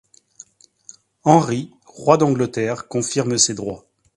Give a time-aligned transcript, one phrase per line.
[1.23, 3.85] Henri, roi d'Angleterre confirme ses droits.